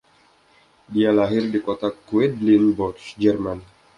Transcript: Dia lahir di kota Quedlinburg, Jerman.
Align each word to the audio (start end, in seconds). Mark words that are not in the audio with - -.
Dia 0.93 1.09
lahir 1.17 1.43
di 1.53 1.59
kota 1.67 1.89
Quedlinburg, 2.07 2.97
Jerman. 3.21 3.59